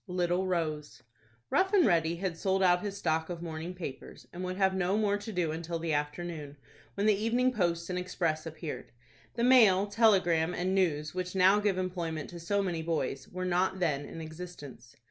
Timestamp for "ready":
1.85-2.15